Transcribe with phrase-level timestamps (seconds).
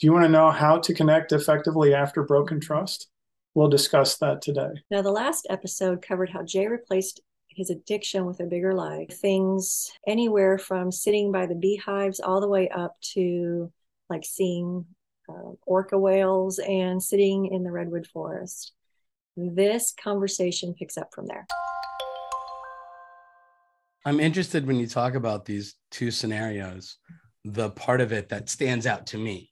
[0.00, 3.08] Do you want to know how to connect effectively after broken trust?
[3.52, 4.70] We'll discuss that today.
[4.90, 9.10] Now, the last episode covered how Jay replaced his addiction with a bigger life.
[9.10, 13.70] Things anywhere from sitting by the beehives all the way up to
[14.08, 14.86] like seeing
[15.28, 18.72] uh, orca whales and sitting in the redwood forest.
[19.36, 21.46] This conversation picks up from there.
[24.06, 26.96] I'm interested when you talk about these two scenarios,
[27.44, 29.49] the part of it that stands out to me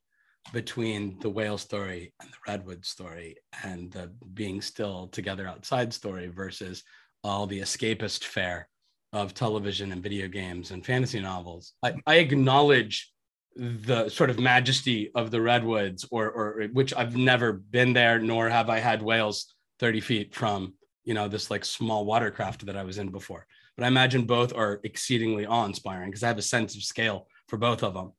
[0.52, 6.28] between the whale story and the redwood story and the being still together outside story
[6.28, 6.82] versus
[7.24, 8.68] all the escapist fare
[9.12, 11.72] of television and video games and fantasy novels.
[11.82, 13.12] I, I acknowledge
[13.56, 18.48] the sort of majesty of the redwoods or, or which I've never been there, nor
[18.48, 22.84] have I had whales 30 feet from, you know, this like small watercraft that I
[22.84, 23.46] was in before.
[23.76, 27.56] But I imagine both are exceedingly awe-inspiring because I have a sense of scale for
[27.56, 28.12] both of them.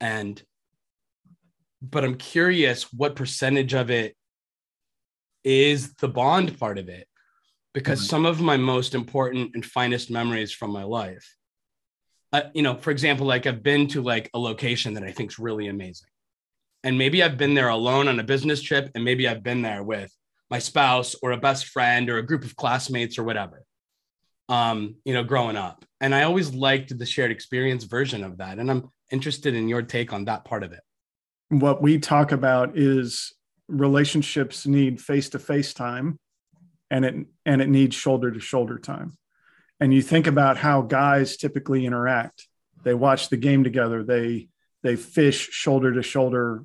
[0.00, 0.42] And
[1.82, 4.16] but I'm curious what percentage of it
[5.44, 7.06] is the bond part of it
[7.72, 8.08] because mm-hmm.
[8.08, 11.36] some of my most important and finest memories from my life
[12.32, 15.30] uh, you know for example like i've been to like a location that i think
[15.30, 16.08] is really amazing.
[16.82, 19.84] And maybe i've been there alone on a business trip and maybe i've been there
[19.84, 20.12] with
[20.50, 23.62] my spouse or a best friend or a group of classmates or whatever
[24.48, 25.84] um you know growing up.
[26.00, 28.58] And i always liked the shared experience version of that.
[28.58, 30.80] And i'm interested in your take on that part of it
[31.48, 33.32] what we talk about is
[33.68, 36.18] relationships need face-to-face time
[36.90, 39.16] and it and it needs shoulder to shoulder time.
[39.80, 42.46] And you think about how guys typically interact.
[42.84, 44.04] They watch the game together.
[44.04, 44.48] They
[44.82, 46.64] they fish shoulder to shoulder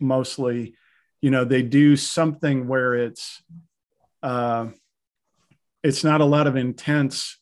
[0.00, 0.74] mostly.
[1.22, 3.42] You know they do something where it's
[4.22, 4.68] uh
[5.82, 7.38] it's not a lot of intense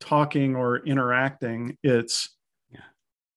[0.00, 1.78] talking or interacting.
[1.82, 2.36] It's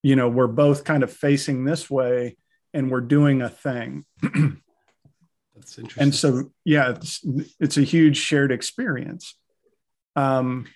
[0.03, 2.35] you know we're both kind of facing this way
[2.73, 4.05] and we're doing a thing.
[4.21, 6.03] That's interesting.
[6.03, 7.25] And so, yeah, it's,
[7.59, 9.35] it's a huge shared experience.
[10.15, 10.67] Um,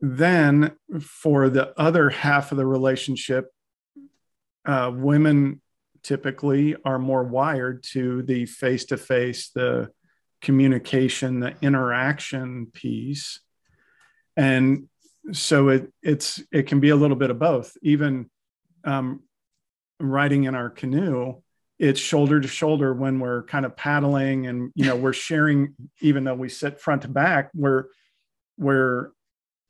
[0.00, 3.50] then for the other half of the relationship,
[4.66, 5.60] uh, women
[6.02, 9.90] typically are more wired to the face to face, the
[10.42, 13.40] communication, the interaction piece.
[14.36, 14.88] And
[15.32, 17.76] so it, it's, it can be a little bit of both.
[17.82, 18.30] Even
[18.84, 19.22] um,
[20.00, 21.34] riding in our canoe
[21.78, 26.24] it's shoulder to shoulder when we're kind of paddling and you know we're sharing even
[26.24, 27.86] though we sit front to back we're
[28.56, 29.10] we're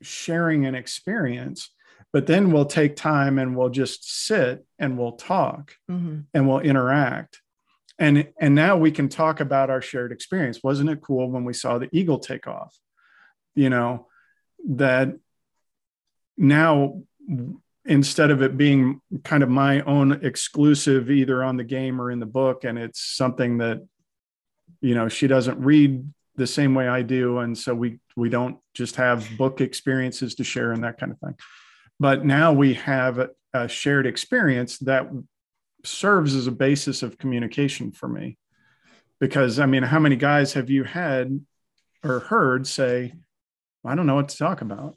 [0.02, 1.70] sharing an experience.
[2.12, 6.20] But then we'll take time and we'll just sit and we'll talk mm-hmm.
[6.32, 7.40] and we'll interact.
[7.98, 10.60] And and now we can talk about our shared experience.
[10.62, 12.76] Wasn't it cool when we saw the eagle take off?
[13.54, 14.08] You know
[14.68, 15.16] that
[16.36, 17.02] now
[17.84, 22.18] instead of it being kind of my own exclusive either on the game or in
[22.18, 23.86] the book and it's something that
[24.80, 26.04] you know she doesn't read
[26.36, 30.44] the same way I do and so we we don't just have book experiences to
[30.44, 31.34] share and that kind of thing.
[32.00, 35.08] But now we have a, shared experience that
[35.84, 38.36] serves as a basis of communication for me.
[39.20, 41.40] Because I mean how many guys have you had
[42.02, 43.14] or heard say
[43.84, 44.96] I don't know what to talk about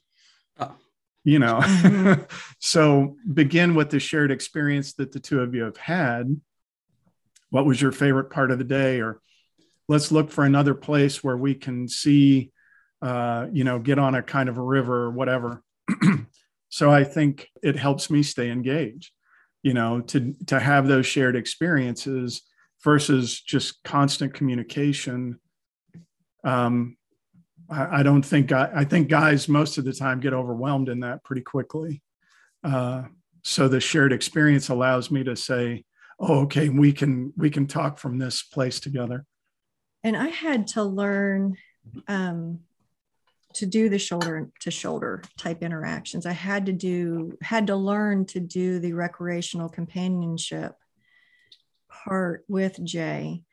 [1.28, 1.60] you know?
[1.60, 2.24] Mm-hmm.
[2.60, 6.40] so begin with the shared experience that the two of you have had.
[7.50, 9.02] What was your favorite part of the day?
[9.02, 9.20] Or
[9.88, 12.52] let's look for another place where we can see
[13.02, 15.64] uh, you know get on a kind of a river or whatever.
[16.70, 19.12] So i think it helps me stay engaged
[19.64, 22.42] you know to to have those shared experiences
[22.84, 25.40] versus just constant communication.
[26.44, 26.98] Um,
[27.70, 31.02] I, I don't think I, I, think guys most of the time get overwhelmed in
[31.02, 32.02] that pretty quickly.
[32.64, 33.04] Uh,
[33.44, 35.84] so the shared experience allows me to say,
[36.20, 39.26] "Oh, okay, we can we can talk from this place together."
[40.04, 41.58] And I had to learn
[42.08, 42.60] um,
[43.56, 46.26] to do the shoulder to shoulder type interactions.
[46.26, 50.74] I had to do had to learn to do the recreational companionship
[51.90, 53.44] part with Jay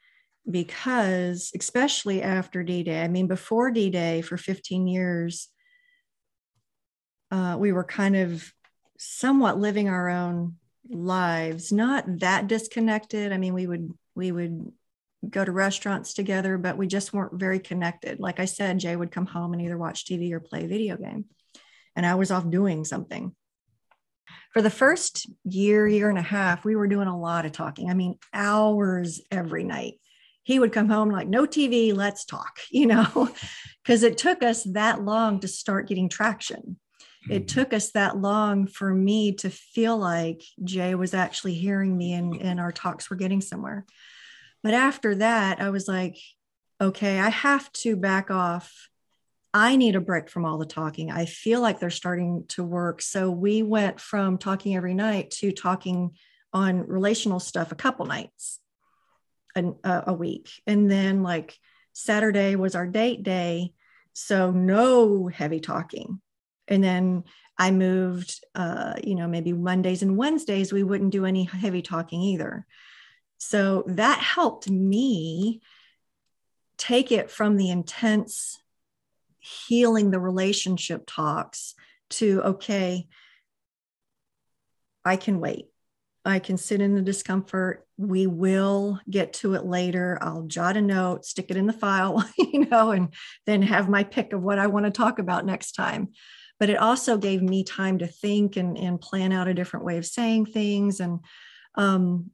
[0.51, 5.49] because especially after d-day i mean before d-day for 15 years
[7.31, 8.53] uh, we were kind of
[8.99, 10.57] somewhat living our own
[10.89, 13.33] lives not that disconnected.
[13.33, 14.71] I mean we would we would
[15.29, 18.21] go to restaurants together but we just weren't very connected.
[18.21, 20.97] Like i said jay would come home and either watch tv or play a video
[20.97, 21.25] game
[21.97, 23.35] and i was off doing something.
[24.53, 27.91] For the first year year and a half we were doing a lot of talking.
[27.91, 29.95] I mean hours every night
[30.45, 33.29] he would come home like no tv let's talk you know
[33.83, 36.77] because it took us that long to start getting traction
[37.29, 37.61] it mm-hmm.
[37.61, 42.41] took us that long for me to feel like Jay was actually hearing me and,
[42.41, 43.87] and our talks were getting somewhere.
[44.63, 46.19] But after that, I was like,
[46.81, 48.89] okay, I have to back off.
[49.53, 51.11] I need a break from all the talking.
[51.11, 53.01] I feel like they're starting to work.
[53.01, 56.17] So we went from talking every night to talking
[56.53, 58.61] on relational stuff a couple nights
[59.57, 59.75] a,
[60.09, 60.51] a week.
[60.67, 61.59] And then, like,
[61.93, 63.73] Saturday was our date day.
[64.13, 66.21] So no heavy talking
[66.69, 67.25] and then
[67.59, 72.21] I moved, uh, you know, maybe Mondays and Wednesdays, we wouldn't do any heavy talking
[72.21, 72.67] either.
[73.39, 75.61] So that helped me
[76.77, 78.59] take it from the intense
[79.39, 81.75] healing the relationship talks
[82.11, 83.07] to, okay,
[85.05, 85.67] I can wait.
[86.25, 87.87] I can sit in the discomfort.
[87.97, 90.19] We will get to it later.
[90.21, 93.15] I'll jot a note, stick it in the file, you know, and
[93.47, 96.09] then have my pick of what I want to talk about next time.
[96.59, 99.99] But it also gave me time to think and, and plan out a different way
[99.99, 101.01] of saying things.
[101.01, 101.21] And
[101.75, 102.31] um,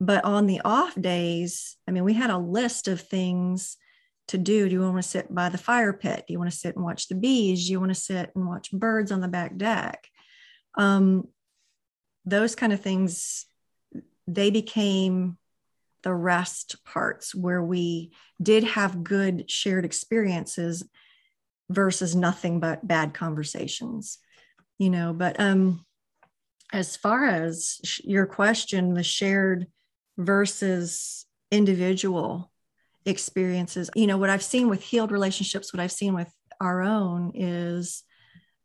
[0.00, 3.76] but on the off days i mean we had a list of things
[4.28, 4.68] to do.
[4.68, 6.24] Do you want to sit by the fire pit?
[6.26, 7.66] Do you want to sit and watch the bees?
[7.66, 10.08] Do you want to sit and watch birds on the back deck?
[10.76, 11.28] Um,
[12.24, 13.46] those kind of things
[14.26, 15.36] they became
[16.02, 18.12] the rest parts where we
[18.42, 20.84] did have good shared experiences
[21.70, 24.18] versus nothing but bad conversations
[24.78, 25.84] you know but um
[26.72, 29.66] as far as sh- your question the shared
[30.18, 32.50] versus individual
[33.06, 37.32] experiences you know what i've seen with healed relationships what i've seen with our own
[37.34, 38.02] is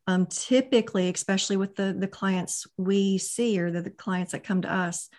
[0.10, 4.62] um, typically especially with the the clients we see or the, the clients that come
[4.62, 5.10] to us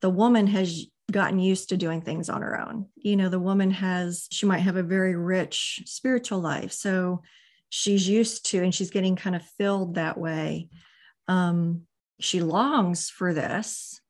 [0.00, 2.86] the woman has gotten used to doing things on her own.
[2.96, 6.72] You know, the woman has, she might have a very rich spiritual life.
[6.72, 7.22] So
[7.68, 10.68] she's used to, and she's getting kind of filled that way.
[11.28, 11.82] Um,
[12.20, 14.00] she longs for this,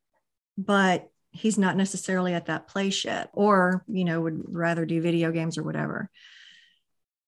[0.56, 5.32] but he's not necessarily at that place yet, or, you know, would rather do video
[5.32, 6.08] games or whatever.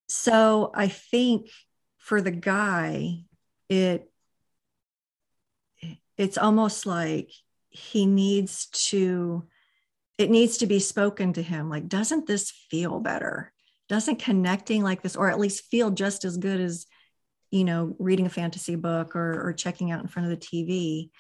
[0.09, 1.49] So I think
[2.06, 3.25] for the guy,
[3.69, 4.08] it,
[6.17, 7.32] it's almost like
[7.69, 9.44] he needs to
[10.17, 11.69] it needs to be spoken to him.
[11.69, 13.53] Like doesn't this feel better?
[13.88, 16.87] Doesn't connecting like this or at least feel just as good as
[17.50, 21.11] you know reading a fantasy book or, or checking out in front of the tv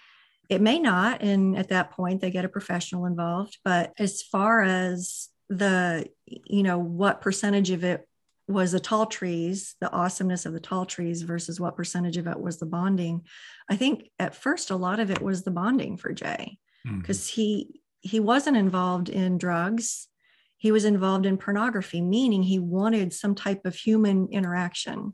[0.48, 4.60] it may not and at that point they get a professional involved but as far
[4.62, 8.08] as the you know what percentage of it
[8.48, 12.38] was the tall trees the awesomeness of the tall trees versus what percentage of it
[12.38, 13.22] was the bonding
[13.68, 17.40] i think at first a lot of it was the bonding for jay because mm-hmm.
[17.40, 20.08] he he wasn't involved in drugs.
[20.56, 25.12] He was involved in pornography, meaning he wanted some type of human interaction.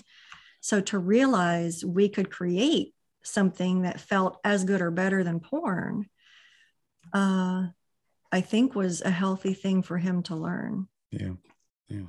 [0.61, 2.95] So to realize we could create
[3.25, 6.07] something that felt as good or better than porn,
[7.13, 7.67] uh,
[8.31, 10.89] I think was a healthy thing for him to learn.
[11.11, 11.33] Yeah.
[11.89, 12.07] Yeah.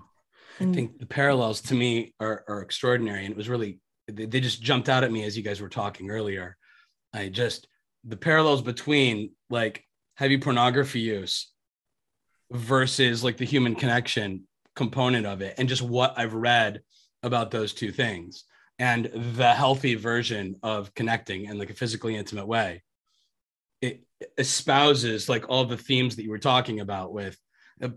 [0.59, 0.73] I mm.
[0.73, 3.25] think the parallels to me are, are extraordinary.
[3.25, 5.69] And it was really, they, they just jumped out at me as you guys were
[5.69, 6.57] talking earlier.
[7.13, 7.67] I just,
[8.03, 9.85] the parallels between like
[10.15, 11.51] heavy pornography use
[12.51, 14.43] versus like the human connection
[14.75, 16.81] component of it and just what I've read
[17.21, 18.43] about those two things
[18.79, 22.83] and the healthy version of connecting in like a physically intimate way
[23.81, 24.03] it
[24.37, 27.37] espouses like all the themes that you were talking about with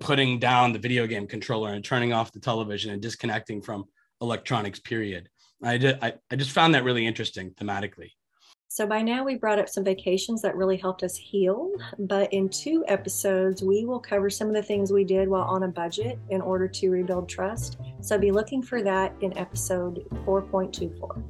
[0.01, 3.85] putting down the video game controller and turning off the television and disconnecting from
[4.21, 5.29] electronics period
[5.63, 8.11] i did I, I just found that really interesting thematically
[8.69, 12.51] so by now we brought up some vacations that really helped us heal, but in
[12.51, 16.19] two episodes we will cover some of the things we did while on a budget
[16.29, 17.79] in order to rebuild trust.
[18.03, 21.23] So be looking for that in episode 4.24.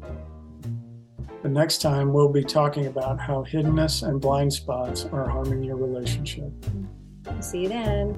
[1.43, 5.77] The next time we'll be talking about how hiddenness and blind spots are harming your
[5.77, 6.53] relationship.
[7.41, 8.17] See you then.